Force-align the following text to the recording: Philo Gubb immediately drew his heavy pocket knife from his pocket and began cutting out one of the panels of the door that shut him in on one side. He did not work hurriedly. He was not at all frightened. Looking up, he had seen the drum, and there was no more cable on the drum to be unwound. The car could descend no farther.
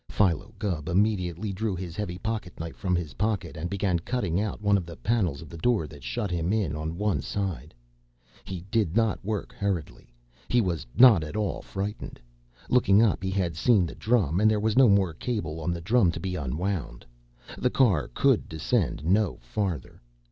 Philo 0.09 0.51
Gubb 0.57 0.89
immediately 0.89 1.53
drew 1.53 1.75
his 1.75 1.95
heavy 1.95 2.17
pocket 2.17 2.59
knife 2.59 2.75
from 2.75 2.95
his 2.95 3.13
pocket 3.13 3.55
and 3.55 3.69
began 3.69 3.99
cutting 3.99 4.41
out 4.41 4.59
one 4.59 4.75
of 4.75 4.83
the 4.87 4.95
panels 4.95 5.43
of 5.43 5.47
the 5.49 5.59
door 5.59 5.85
that 5.85 6.03
shut 6.03 6.31
him 6.31 6.51
in 6.51 6.75
on 6.75 6.97
one 6.97 7.21
side. 7.21 7.71
He 8.43 8.61
did 8.71 8.95
not 8.95 9.23
work 9.23 9.53
hurriedly. 9.53 10.11
He 10.49 10.59
was 10.59 10.87
not 10.97 11.23
at 11.23 11.35
all 11.35 11.61
frightened. 11.61 12.19
Looking 12.67 12.99
up, 13.03 13.21
he 13.21 13.29
had 13.29 13.55
seen 13.55 13.85
the 13.85 13.93
drum, 13.93 14.39
and 14.39 14.49
there 14.49 14.59
was 14.59 14.75
no 14.75 14.89
more 14.89 15.13
cable 15.13 15.59
on 15.61 15.71
the 15.71 15.81
drum 15.81 16.09
to 16.13 16.19
be 16.19 16.35
unwound. 16.35 17.05
The 17.59 17.69
car 17.69 18.07
could 18.07 18.49
descend 18.49 19.05
no 19.05 19.37
farther. 19.39 20.01